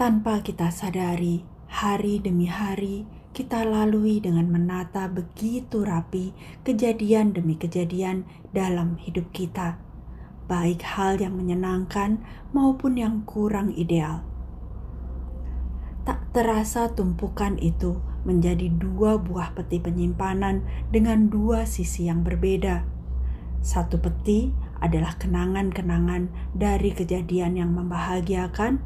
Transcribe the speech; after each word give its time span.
Tanpa 0.00 0.40
kita 0.40 0.72
sadari, 0.72 1.44
hari 1.68 2.24
demi 2.24 2.48
hari 2.48 3.04
kita 3.36 3.68
lalui 3.68 4.16
dengan 4.16 4.48
menata 4.48 5.04
begitu 5.12 5.84
rapi 5.84 6.32
kejadian 6.64 7.36
demi 7.36 7.60
kejadian 7.60 8.24
dalam 8.48 8.96
hidup 8.96 9.28
kita, 9.36 9.76
baik 10.48 10.80
hal 10.96 11.20
yang 11.20 11.36
menyenangkan 11.36 12.16
maupun 12.56 12.96
yang 12.96 13.28
kurang 13.28 13.76
ideal. 13.76 14.24
Tak 16.08 16.32
terasa 16.32 16.88
tumpukan 16.96 17.60
itu 17.60 18.00
menjadi 18.24 18.72
dua 18.72 19.20
buah 19.20 19.52
peti 19.52 19.84
penyimpanan 19.84 20.64
dengan 20.88 21.28
dua 21.28 21.68
sisi 21.68 22.08
yang 22.08 22.24
berbeda. 22.24 22.88
Satu 23.60 24.00
peti 24.00 24.48
adalah 24.80 25.16
kenangan-kenangan 25.20 26.32
dari 26.56 26.90
kejadian 26.92 27.56
yang 27.60 27.76
membahagiakan. 27.76 28.80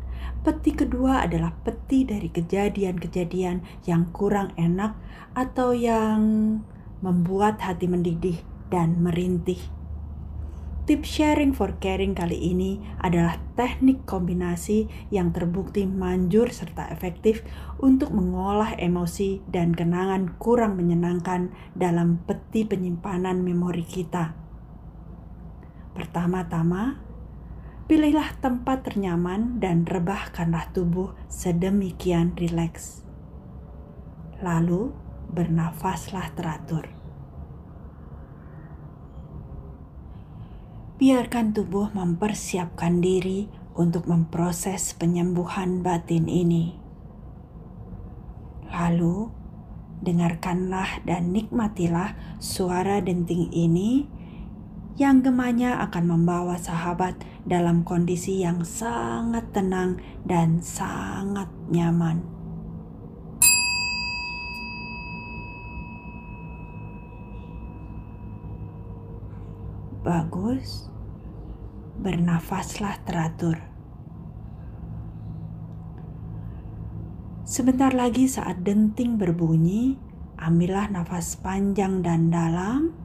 Peti 0.45 0.75
kedua 0.77 1.25
adalah 1.25 1.57
peti 1.65 2.05
dari 2.05 2.29
kejadian-kejadian 2.29 3.87
yang 3.89 4.11
kurang 4.13 4.53
enak 4.59 4.95
atau 5.33 5.73
yang 5.73 6.21
membuat 7.01 7.63
hati 7.63 7.89
mendidih 7.89 8.43
dan 8.69 9.01
merintih. 9.01 9.59
Tips 10.85 11.09
sharing 11.09 11.57
for 11.57 11.81
caring 11.81 12.13
kali 12.13 12.37
ini 12.37 12.77
adalah 13.01 13.41
teknik 13.57 14.05
kombinasi 14.05 14.85
yang 15.09 15.33
terbukti 15.33 15.89
manjur 15.89 16.53
serta 16.53 16.93
efektif 16.93 17.41
untuk 17.81 18.13
mengolah 18.13 18.77
emosi 18.77 19.41
dan 19.49 19.73
kenangan 19.73 20.37
kurang 20.37 20.77
menyenangkan 20.77 21.57
dalam 21.73 22.21
peti 22.29 22.69
penyimpanan 22.69 23.41
memori 23.41 23.81
kita. 23.81 24.44
Pertama-tama, 25.95 26.99
pilihlah 27.87 28.35
tempat 28.43 28.85
ternyaman 28.91 29.63
dan 29.63 29.87
rebahkanlah 29.87 30.75
tubuh 30.75 31.15
sedemikian 31.31 32.35
rileks. 32.35 33.07
Lalu, 34.43 34.91
bernafaslah 35.31 36.35
teratur. 36.35 37.05
biarkan 40.95 41.51
tubuh 41.51 41.91
mempersiapkan 41.91 43.03
diri 43.03 43.51
untuk 43.75 44.07
memproses 44.07 44.95
penyembuhan 44.95 45.83
batin 45.83 46.31
ini. 46.31 46.79
Lalu, 48.71 49.31
dengarkanlah 50.01 51.03
dan 51.03 51.35
nikmatilah 51.35 52.15
suara 52.39 53.03
denting 53.03 53.51
ini 53.51 54.07
yang 54.95 55.27
gemanya 55.27 55.83
akan 55.83 56.05
membawa 56.07 56.55
sahabat 56.55 57.19
dalam 57.43 57.83
kondisi 57.83 58.47
yang 58.47 58.63
sangat 58.63 59.51
tenang 59.51 59.99
dan 60.23 60.63
sangat 60.63 61.51
nyaman. 61.67 62.23
Bagus. 70.05 70.93
Bernafaslah 71.95 73.01
teratur. 73.09 73.57
Sebentar 77.49 77.95
lagi 77.95 78.29
saat 78.29 78.61
denting 78.67 79.17
berbunyi, 79.17 79.97
ambillah 80.37 80.93
nafas 80.93 81.41
panjang 81.41 82.05
dan 82.05 82.29
dalam. 82.29 83.04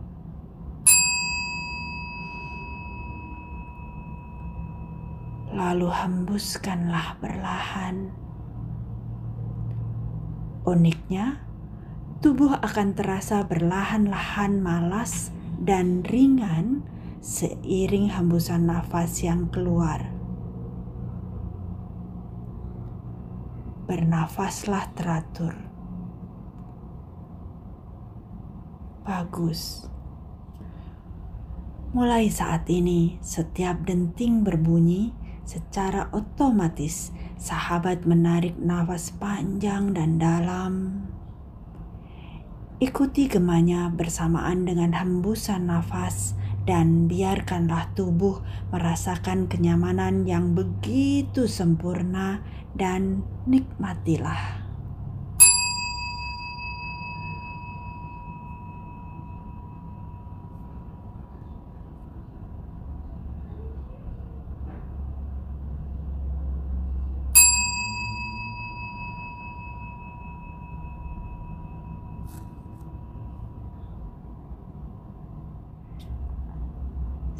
Lalu 5.50 5.90
hembuskanlah 5.90 7.18
perlahan. 7.18 8.14
Uniknya, 10.62 11.42
tubuh 12.22 12.54
akan 12.62 12.94
terasa 12.94 13.42
berlahan-lahan 13.50 14.62
malas 14.62 15.34
dan 15.58 16.06
ringan 16.06 16.86
seiring 17.20 18.14
hembusan 18.14 18.70
nafas 18.70 19.26
yang 19.26 19.50
keluar. 19.50 20.14
Bernafaslah 23.90 24.94
teratur. 24.94 25.58
Bagus. 29.02 29.90
Mulai 31.90 32.30
saat 32.30 32.70
ini, 32.70 33.18
setiap 33.26 33.82
denting 33.82 34.46
berbunyi 34.46 35.10
secara 35.50 36.14
otomatis, 36.14 37.10
sahabat 37.42 38.06
menarik 38.06 38.54
nafas 38.62 39.10
panjang 39.18 39.98
dan 39.98 40.22
dalam 40.22 40.74
Ikuti 42.80 43.28
gemanya 43.28 43.92
bersamaan 43.92 44.64
dengan 44.64 44.96
hembusan 44.96 45.68
nafas 45.68 46.40
dan 46.64 47.12
biarkanlah 47.12 47.92
tubuh 47.92 48.40
merasakan 48.72 49.52
kenyamanan 49.52 50.24
yang 50.24 50.56
begitu 50.56 51.44
sempurna 51.44 52.40
dan 52.80 53.28
nikmatilah. 53.44 54.59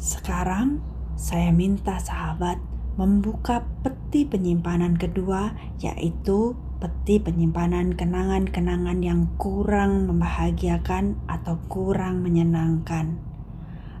Sekarang 0.00 0.80
saya 1.12 1.52
minta 1.52 2.00
sahabat 2.00 2.56
membuka 2.96 3.68
peti 3.84 4.24
penyimpanan 4.24 4.96
kedua, 4.96 5.52
yaitu 5.76 6.56
peti 6.80 7.20
penyimpanan 7.20 7.92
kenangan-kenangan 7.92 9.04
yang 9.04 9.28
kurang 9.36 10.08
membahagiakan 10.08 11.20
atau 11.28 11.60
kurang 11.68 12.24
menyenangkan. 12.24 13.20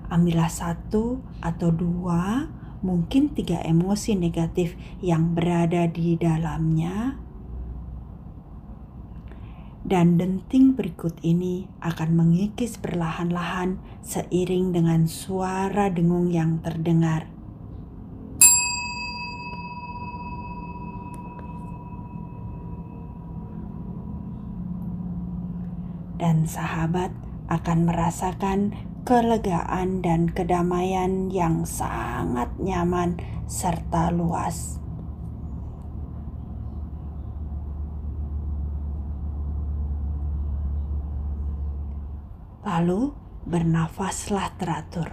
Ambillah 0.08 0.48
satu 0.48 1.20
atau 1.44 1.68
dua, 1.68 2.48
mungkin 2.80 3.36
tiga 3.36 3.60
emosi 3.60 4.16
negatif 4.16 4.80
yang 5.04 5.36
berada 5.36 5.84
di 5.84 6.16
dalamnya 6.16 7.20
dan 9.90 10.14
denting 10.22 10.78
berikut 10.78 11.18
ini 11.26 11.66
akan 11.82 12.14
mengikis 12.14 12.78
perlahan-lahan 12.78 13.82
seiring 14.06 14.70
dengan 14.70 15.10
suara 15.10 15.90
dengung 15.90 16.30
yang 16.30 16.62
terdengar. 16.62 17.26
Dan 26.22 26.46
sahabat 26.46 27.10
akan 27.50 27.90
merasakan 27.90 28.78
kelegaan 29.02 30.06
dan 30.06 30.30
kedamaian 30.30 31.34
yang 31.34 31.66
sangat 31.66 32.46
nyaman 32.62 33.18
serta 33.50 34.14
luas. 34.14 34.79
Lalu 42.70 43.10
bernafaslah 43.50 44.54
teratur. 44.54 45.10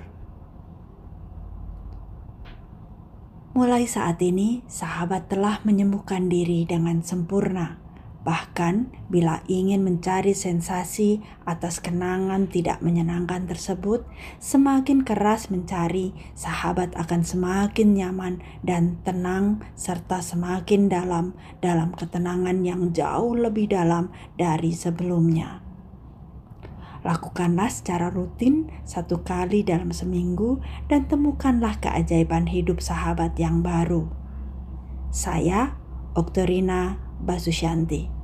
Mulai 3.57 3.90
saat 3.90 4.22
ini, 4.22 4.62
sahabat 4.69 5.34
telah 5.34 5.66
menyembuhkan 5.66 6.30
diri 6.30 6.69
dengan 6.69 7.01
sempurna. 7.01 7.81
Bahkan, 8.21 9.09
bila 9.09 9.42
ingin 9.50 9.81
mencari 9.81 10.38
sensasi 10.38 11.25
atas 11.50 11.81
kenangan 11.81 12.45
tidak 12.45 12.77
menyenangkan 12.86 13.50
tersebut, 13.50 14.06
semakin 14.38 15.01
keras 15.01 15.50
mencari, 15.50 16.13
sahabat 16.38 16.94
akan 16.94 17.25
semakin 17.25 17.98
nyaman 17.98 18.38
dan 18.62 19.01
tenang, 19.01 19.65
serta 19.74 20.21
semakin 20.21 20.94
dalam 20.94 21.33
dalam 21.65 21.89
ketenangan 21.98 22.62
yang 22.62 22.94
jauh 22.94 23.33
lebih 23.33 23.74
dalam 23.74 24.13
dari 24.38 24.77
sebelumnya. 24.77 25.67
Lakukanlah 27.07 27.71
secara 27.71 28.12
rutin 28.12 28.68
satu 28.83 29.24
kali 29.24 29.63
dalam 29.63 29.95
seminggu 29.95 30.59
dan 30.92 31.07
temukanlah 31.07 31.80
keajaiban 31.80 32.51
hidup 32.51 32.83
sahabat 32.83 33.39
yang 33.39 33.63
baru. 33.63 34.12
Saya, 35.07 35.80
Oktorina 36.19 37.00
Basusyanti. 37.24 38.17